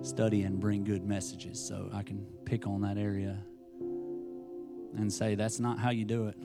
[0.00, 3.36] study and bring good messages, so I can pick on that area
[4.96, 6.36] and say, that's not how you do it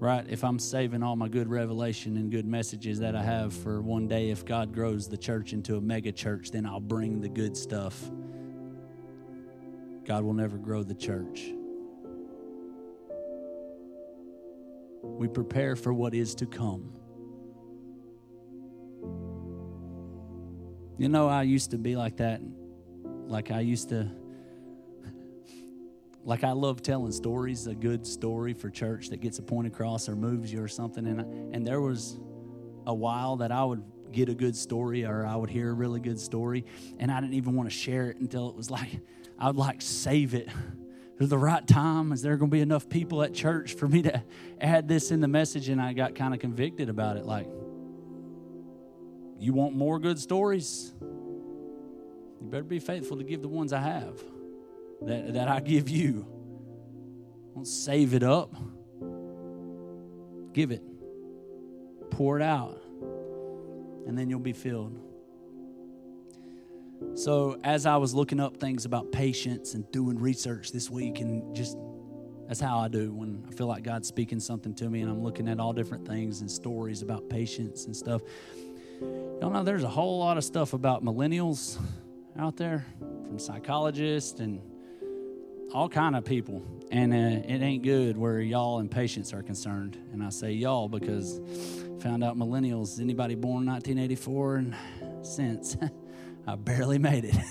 [0.00, 0.24] right?
[0.28, 4.08] If I'm saving all my good revelation and good messages that I have for one
[4.08, 7.56] day, if God grows the church into a mega church, then I'll bring the good
[7.56, 8.10] stuff.
[10.04, 11.52] God will never grow the church.
[15.02, 16.94] We prepare for what is to come.
[20.98, 22.40] You know, I used to be like that.
[23.26, 24.10] Like I used to,
[26.24, 30.08] like I love telling stories, a good story for church that gets a point across
[30.08, 31.06] or moves you or something.
[31.06, 31.24] And, I,
[31.56, 32.20] and there was
[32.86, 33.82] a while that I would
[34.12, 36.66] get a good story or I would hear a really good story
[36.98, 39.00] and I didn't even want to share it until it was like,
[39.38, 40.48] I would like save it
[41.26, 42.12] the right time.
[42.12, 44.22] Is there going to be enough people at church for me to
[44.60, 45.68] add this in the message?
[45.68, 47.24] And I got kind of convicted about it.
[47.24, 47.48] Like,
[49.44, 50.92] you want more good stories?
[51.00, 54.22] You better be faithful to give the ones I have
[55.02, 56.26] that, that I give you.
[57.54, 58.54] Don't save it up.
[60.52, 60.82] Give it.
[62.10, 62.80] Pour it out.
[64.06, 64.98] And then you'll be filled.
[67.14, 71.54] So, as I was looking up things about patience and doing research this week, and
[71.54, 71.76] just
[72.46, 75.22] that's how I do when I feel like God's speaking something to me, and I'm
[75.22, 78.22] looking at all different things and stories about patience and stuff.
[79.40, 81.78] Y'all know there's a whole lot of stuff about millennials
[82.38, 82.86] out there
[83.24, 84.60] from psychologists and
[85.74, 86.62] all kind of people.
[86.90, 89.98] And uh, it ain't good where y'all and patience are concerned.
[90.12, 91.40] And i say y'all because
[92.00, 94.76] found out millennials anybody born 1984 and
[95.22, 95.76] since?
[96.46, 97.36] I barely made it.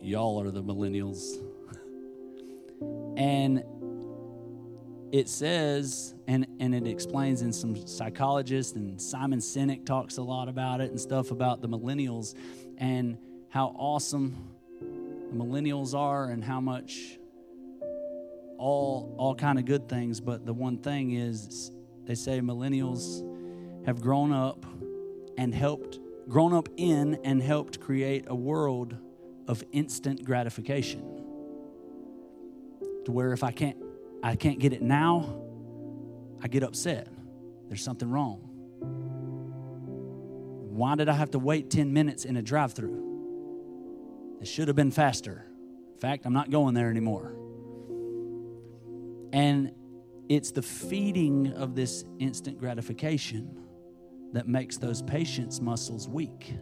[0.00, 1.36] Y'all are the millennials.
[3.16, 3.64] And
[5.12, 10.48] it says, and, and it explains in some psychologists, and Simon Sinek talks a lot
[10.48, 12.34] about it and stuff about the millennials
[12.78, 13.18] and
[13.50, 14.48] how awesome
[14.80, 17.18] the millennials are and how much
[18.56, 20.18] all all kind of good things.
[20.18, 21.70] But the one thing is
[22.04, 23.22] they say millennials
[23.84, 24.64] have grown up
[25.36, 25.98] and helped
[26.28, 28.96] grown up in and helped create a world
[29.46, 31.00] of instant gratification
[33.04, 33.81] to where if i can't
[34.22, 35.42] I can't get it now,
[36.40, 37.08] I get upset.
[37.68, 38.48] There's something wrong.
[40.70, 44.38] Why did I have to wait 10 minutes in a drive through?
[44.40, 45.44] It should have been faster.
[45.94, 47.34] In fact, I'm not going there anymore.
[49.32, 49.72] And
[50.28, 53.56] it's the feeding of this instant gratification
[54.32, 56.54] that makes those patience muscles weak.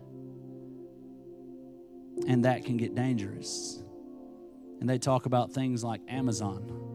[2.26, 3.82] And that can get dangerous.
[4.80, 6.89] And they talk about things like Amazon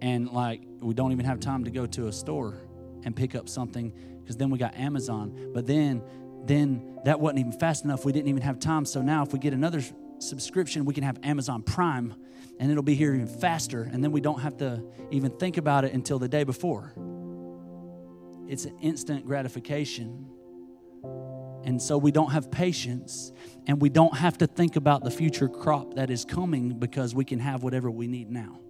[0.00, 2.58] and like we don't even have time to go to a store
[3.04, 5.50] and pick up something because then we got Amazon.
[5.52, 6.02] But then
[6.44, 8.04] then that wasn't even fast enough.
[8.04, 8.84] We didn't even have time.
[8.84, 9.82] So now if we get another
[10.18, 12.14] subscription, we can have Amazon Prime
[12.58, 15.84] and it'll be here even faster and then we don't have to even think about
[15.84, 16.94] it until the day before.
[18.48, 20.26] It's an instant gratification.
[21.64, 23.32] And so we don't have patience
[23.66, 27.24] and we don't have to think about the future crop that is coming because we
[27.24, 28.60] can have whatever we need now.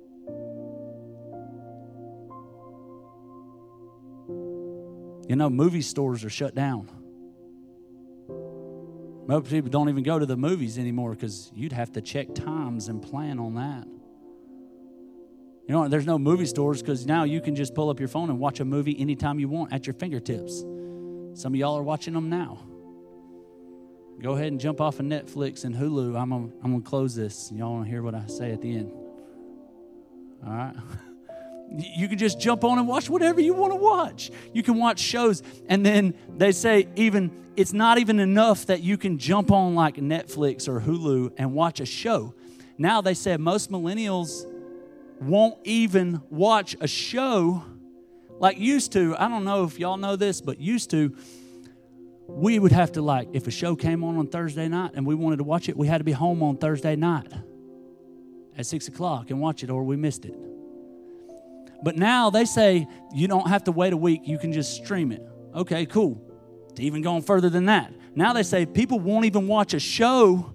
[5.31, 6.89] You know, movie stores are shut down.
[9.29, 12.89] Most people don't even go to the movies anymore because you'd have to check times
[12.89, 13.87] and plan on that.
[15.69, 18.29] You know, there's no movie stores because now you can just pull up your phone
[18.29, 20.63] and watch a movie anytime you want at your fingertips.
[21.35, 22.67] Some of y'all are watching them now.
[24.21, 26.21] Go ahead and jump off of Netflix and Hulu.
[26.21, 27.53] I'm gonna, I'm gonna close this.
[27.53, 28.91] Y'all want to hear what I say at the end?
[30.45, 30.75] All right.
[31.73, 34.31] You can just jump on and watch whatever you want to watch.
[34.53, 35.43] You can watch shows.
[35.69, 39.97] And then they say, even it's not even enough that you can jump on like
[39.97, 42.35] Netflix or Hulu and watch a show.
[42.79, 44.47] Now they said most millennials
[45.21, 47.63] won't even watch a show
[48.39, 49.15] like used to.
[49.19, 51.15] I don't know if y'all know this, but used to,
[52.27, 55.15] we would have to like, if a show came on on Thursday night and we
[55.15, 57.31] wanted to watch it, we had to be home on Thursday night
[58.57, 60.50] at six o'clock and watch it or we missed it.
[61.83, 65.13] But now they say you don't have to wait a week, you can just stream
[65.13, 65.23] it.
[65.55, 66.21] Okay, cool.
[66.71, 67.93] It's even going further than that.
[68.15, 70.55] Now they say people won't even watch a show,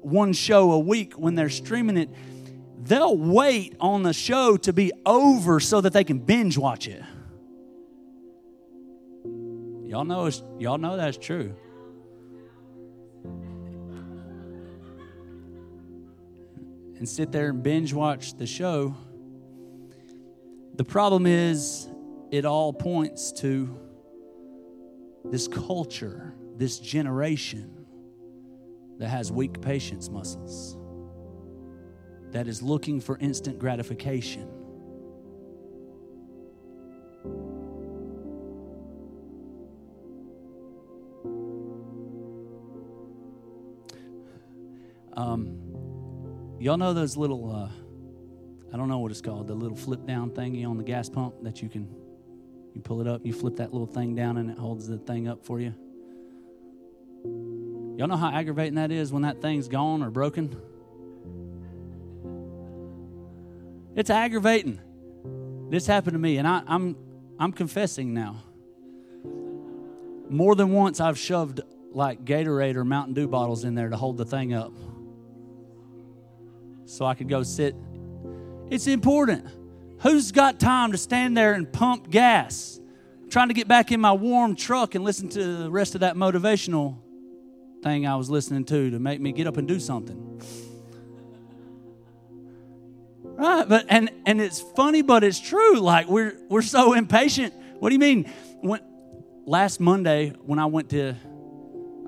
[0.00, 2.10] one show a week when they're streaming it.
[2.82, 7.02] They'll wait on the show to be over so that they can binge watch it.
[9.84, 11.54] Y'all know y'all know that's true.
[16.98, 18.96] And sit there and binge watch the show
[20.76, 21.88] the problem is,
[22.30, 23.78] it all points to
[25.24, 27.86] this culture, this generation
[28.98, 30.76] that has weak patience muscles,
[32.32, 34.50] that is looking for instant gratification.
[45.14, 47.50] Um, y'all know those little.
[47.50, 47.85] Uh,
[48.72, 51.34] I don't know what it's called, the little flip down thingy on the gas pump
[51.42, 51.88] that you can
[52.74, 55.28] You pull it up, you flip that little thing down, and it holds the thing
[55.28, 55.74] up for you.
[57.96, 60.54] Y'all know how aggravating that is when that thing's gone or broken?
[63.94, 64.78] It's aggravating.
[65.70, 66.96] This happened to me, and I, I'm
[67.38, 68.42] I'm confessing now.
[70.28, 71.60] More than once, I've shoved
[71.92, 74.72] like Gatorade or Mountain Dew bottles in there to hold the thing up
[76.84, 77.74] so I could go sit.
[78.70, 79.46] It's important.
[80.00, 82.80] Who's got time to stand there and pump gas?
[83.22, 86.00] I'm trying to get back in my warm truck and listen to the rest of
[86.00, 86.96] that motivational
[87.82, 90.42] thing I was listening to to make me get up and do something.
[93.22, 95.78] Right, but and and it's funny, but it's true.
[95.78, 97.52] Like we're we're so impatient.
[97.78, 98.32] What do you mean?
[98.62, 98.80] When
[99.44, 101.14] last Monday when I went to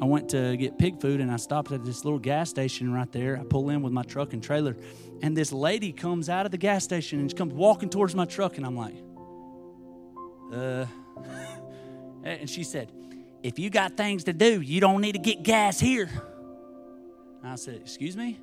[0.00, 3.10] I went to get pig food and I stopped at this little gas station right
[3.10, 3.36] there.
[3.36, 4.76] I pull in with my truck and trailer,
[5.22, 8.24] and this lady comes out of the gas station and she comes walking towards my
[8.24, 8.94] truck, and I'm like,
[10.52, 10.86] uh,
[12.24, 12.92] and she said,
[13.42, 16.08] if you got things to do, you don't need to get gas here.
[17.42, 18.38] And I said, excuse me?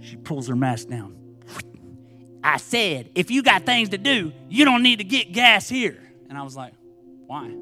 [0.00, 1.16] She pulls her mask down.
[2.44, 5.98] I said, if you got things to do, you don't need to get gas here.
[6.28, 6.72] And I was like,
[7.26, 7.54] why?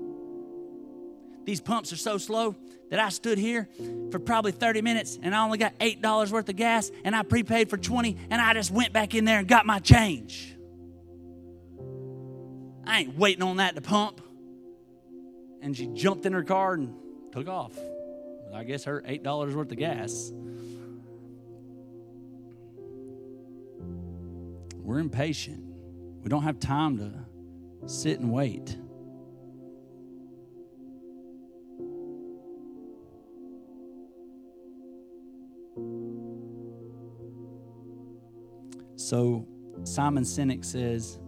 [1.50, 2.54] These pumps are so slow
[2.90, 3.68] that I stood here
[4.12, 7.68] for probably 30 minutes and I only got $8 worth of gas and I prepaid
[7.68, 10.56] for 20 and I just went back in there and got my change.
[12.86, 14.20] I ain't waiting on that to pump.
[15.60, 16.94] And she jumped in her car and
[17.32, 17.76] took off.
[18.54, 20.30] I guess her $8 worth of gas.
[24.76, 25.64] We're impatient.
[26.22, 28.76] We don't have time to sit and wait.
[39.00, 39.46] So
[39.84, 41.18] Simon Sinek says,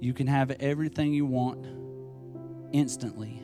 [0.00, 1.66] You can have everything you want
[2.72, 3.42] instantly,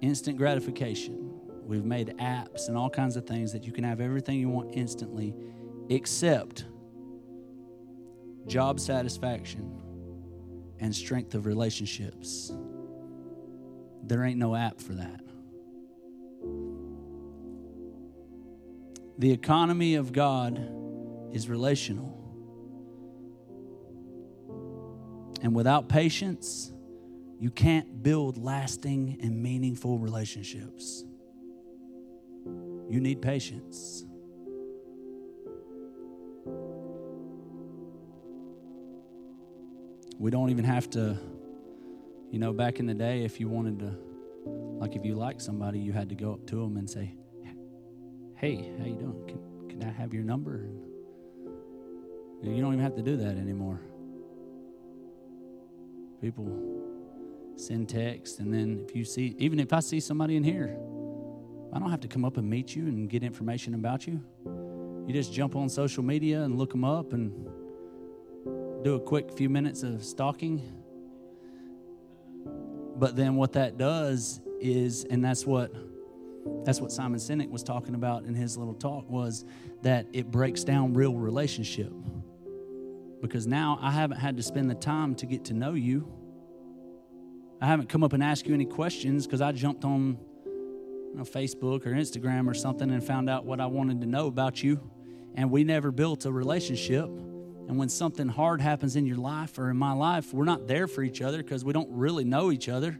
[0.00, 1.30] instant gratification.
[1.66, 4.70] We've made apps and all kinds of things that you can have everything you want
[4.72, 5.34] instantly,
[5.90, 6.64] except
[8.46, 9.82] job satisfaction
[10.80, 12.50] and strength of relationships.
[14.04, 15.20] There ain't no app for that.
[19.18, 20.77] The economy of God
[21.32, 22.14] is relational.
[25.42, 26.72] And without patience,
[27.38, 31.04] you can't build lasting and meaningful relationships.
[32.88, 34.04] You need patience.
[40.18, 41.16] We don't even have to,
[42.32, 43.96] you know, back in the day, if you wanted to,
[44.46, 47.14] like if you liked somebody, you had to go up to them and say,
[48.34, 49.24] hey, how you doing?
[49.28, 50.68] Can, can I have your number?
[52.42, 53.80] You don't even have to do that anymore.
[56.20, 56.46] People
[57.56, 60.78] send text, and then if you see, even if I see somebody in here,
[61.72, 64.22] I don't have to come up and meet you and get information about you.
[65.06, 67.32] You just jump on social media and look them up and
[68.84, 70.62] do a quick few minutes of stalking.
[72.96, 75.72] But then what that does is, and that's what
[76.64, 79.44] that's what Simon Sinek was talking about in his little talk was
[79.82, 81.92] that it breaks down real relationship
[83.20, 86.12] because now I haven't had to spend the time to get to know you.
[87.60, 91.24] I haven't come up and asked you any questions because I jumped on you know,
[91.24, 94.80] Facebook or Instagram or something and found out what I wanted to know about you.
[95.34, 97.06] And we never built a relationship.
[97.06, 100.86] And when something hard happens in your life or in my life, we're not there
[100.86, 102.98] for each other because we don't really know each other.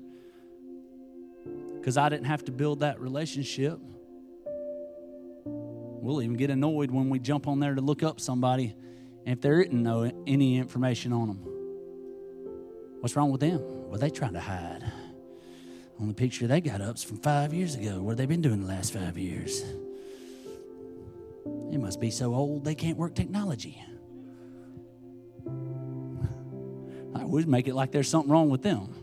[1.76, 3.78] Because I didn't have to build that relationship.
[5.44, 8.74] We'll even get annoyed when we jump on there to look up somebody
[9.30, 11.38] if there isn't no, any information on them,
[13.00, 13.58] what's wrong with them?
[13.90, 14.82] What they trying to hide?
[16.00, 18.00] Only picture they got up's from five years ago.
[18.00, 19.62] What have they been doing the last five years?
[21.70, 23.82] They must be so old they can't work technology.
[27.14, 28.94] I would make it like there's something wrong with them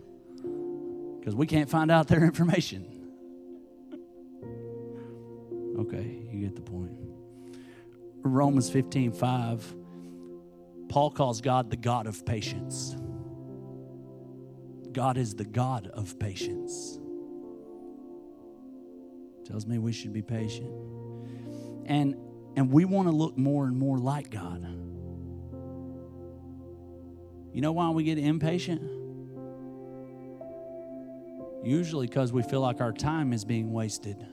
[1.20, 2.86] because we can't find out their information.
[5.78, 6.94] Okay, you get the point.
[8.24, 9.76] Romans 15 5
[10.90, 12.96] Paul calls God the God of patience.
[14.92, 17.00] God is the God of patience.
[19.46, 20.72] Tells me we should be patient.
[21.86, 22.16] And
[22.56, 24.64] and we want to look more and more like God.
[27.54, 28.82] You know why we get impatient?
[31.64, 34.26] Usually because we feel like our time is being wasted.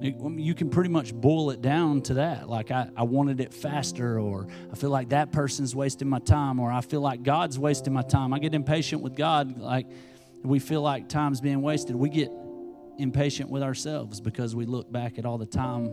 [0.00, 2.48] Um, you can pretty much boil it down to that.
[2.48, 6.60] Like, I, I wanted it faster, or I feel like that person's wasting my time,
[6.60, 8.32] or I feel like God's wasting my time.
[8.32, 9.58] I get impatient with God.
[9.58, 9.86] Like,
[10.44, 11.96] we feel like time's being wasted.
[11.96, 12.30] We get
[12.98, 15.88] impatient with ourselves because we look back at all the time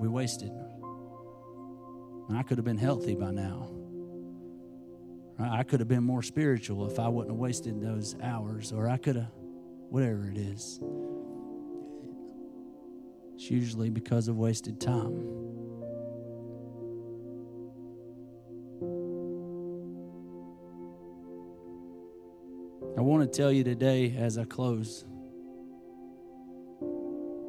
[0.00, 0.50] we wasted.
[2.28, 3.70] And I could have been healthy by now.
[5.38, 8.96] I could have been more spiritual if I wouldn't have wasted those hours, or I
[8.96, 9.30] could have,
[9.88, 10.80] whatever it is.
[13.34, 15.44] It's usually because of wasted time.
[22.96, 25.04] I want to tell you today as I close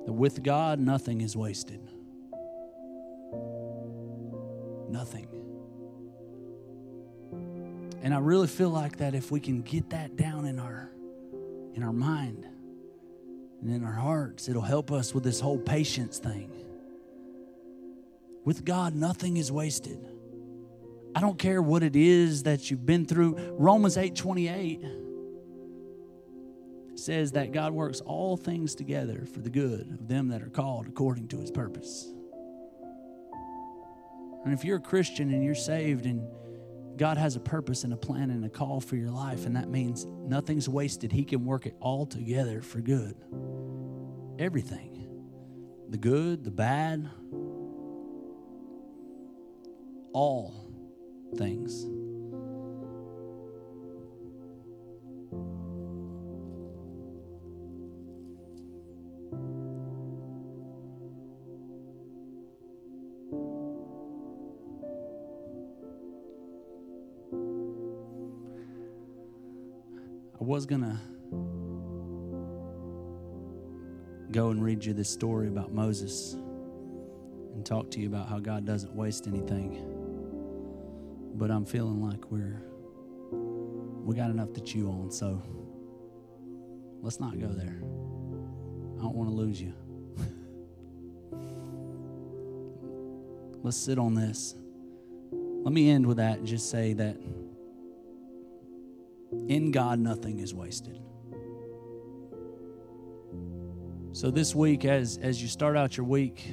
[0.06, 1.82] that with God, nothing is wasted.
[4.90, 5.28] Nothing.
[8.02, 10.92] And I really feel like that if we can get that down in our
[11.76, 12.48] in our mind,
[13.66, 14.48] and in our hearts.
[14.48, 16.52] It'll help us with this whole patience thing.
[18.44, 20.08] With God, nothing is wasted.
[21.16, 23.56] I don't care what it is that you've been through.
[23.58, 24.86] Romans 8 28
[26.96, 30.88] says that God works all things together for the good of them that are called
[30.88, 32.08] according to his purpose.
[34.46, 36.22] And if you're a Christian and you're saved and
[36.98, 39.70] God has a purpose and a plan and a call for your life, and that
[39.70, 41.12] means nothing's wasted.
[41.12, 43.16] He can work it all together for good.
[44.38, 44.96] Everything
[45.90, 47.10] the good, the bad,
[50.14, 50.54] all
[51.38, 51.86] things.
[70.40, 71.00] I was going to
[74.36, 76.34] go and read you this story about Moses
[77.54, 79.82] and talk to you about how God doesn't waste anything.
[81.36, 82.62] But I'm feeling like we're
[83.32, 85.42] we got enough to chew on, so
[87.02, 87.78] let's not go there.
[88.98, 89.74] I don't want to lose you.
[93.64, 94.54] let's sit on this.
[95.32, 97.16] Let me end with that and just say that
[99.48, 101.00] in God, nothing is wasted.
[104.16, 106.48] So this week, as, as you start out your week,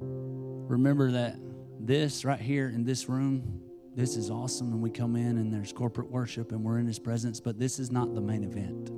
[0.00, 1.36] remember that
[1.80, 3.62] this right here in this room,
[3.94, 4.70] this is awesome.
[4.70, 7.78] And we come in and there's corporate worship and we're in His presence, but this
[7.78, 8.88] is not the main event.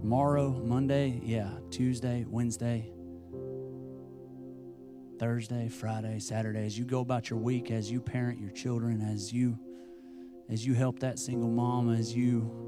[0.00, 2.90] Tomorrow, Monday, yeah, Tuesday, Wednesday,
[5.18, 9.30] Thursday, Friday, Saturday, as you go about your week, as you parent your children, as
[9.30, 9.58] you
[10.48, 12.65] as you help that single mom, as you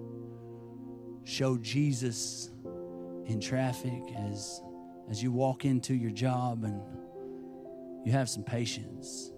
[1.29, 2.51] show Jesus
[3.27, 4.63] in traffic, as
[5.11, 6.81] as you walk into your job and
[8.05, 9.31] you have some patience,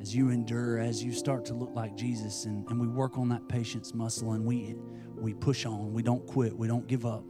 [0.00, 3.28] as you endure, as you start to look like Jesus, and, and we work on
[3.28, 4.74] that patience muscle and we
[5.16, 7.24] we push on, we don't quit, we don't give up.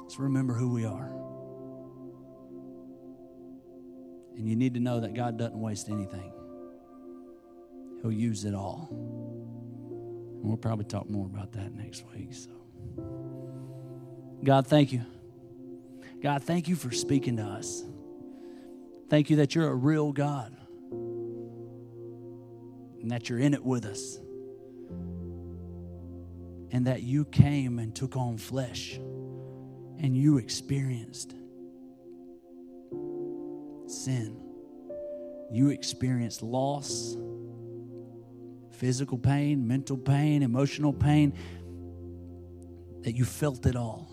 [0.00, 1.12] Let's remember who we are.
[4.36, 6.32] And you need to know that God doesn't waste anything,
[8.02, 9.14] He'll use it all.
[10.44, 12.34] We'll probably talk more about that next week.
[12.34, 12.50] So,
[14.44, 15.00] God, thank you.
[16.22, 17.82] God, thank you for speaking to us.
[19.08, 20.54] Thank you that you're a real God
[23.00, 24.18] and that you're in it with us.
[26.72, 31.34] And that you came and took on flesh and you experienced
[33.86, 34.42] sin,
[35.50, 37.16] you experienced loss,
[38.74, 41.32] physical pain, mental pain, emotional pain,
[43.02, 44.10] that you felt it all.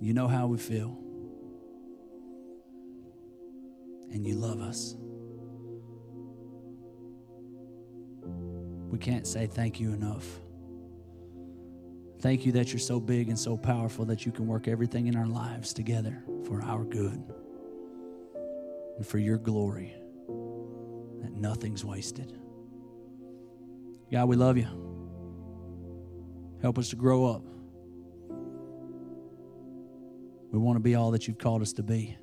[0.00, 0.98] You know how we feel.
[4.12, 4.96] And you love us.
[8.90, 10.26] We can't say thank you enough.
[12.20, 15.16] Thank you that you're so big and so powerful that you can work everything in
[15.16, 17.22] our lives together for our good
[18.96, 19.94] and for your glory,
[21.40, 22.32] nothing's wasted.
[24.12, 24.68] God, we love you.
[26.62, 27.42] Help us to grow up.
[30.52, 32.16] We want to be all that you've called us to be.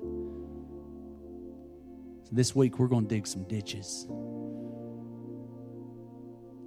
[2.24, 4.06] So this week, we're going to dig some ditches.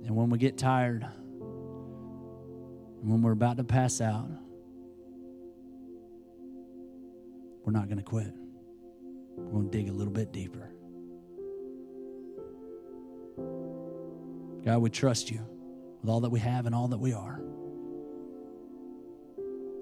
[0.04, 4.28] And when we get tired, and when we're about to pass out,
[7.64, 8.34] we're not going to quit.
[9.38, 10.72] We're going to dig a little bit deeper.
[14.64, 15.46] God, we trust you
[16.02, 17.42] with all that we have and all that we are.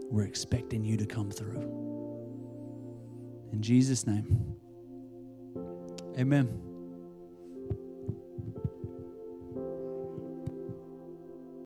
[0.09, 1.61] We're expecting you to come through.
[3.51, 4.55] In Jesus' name,
[6.17, 6.68] amen.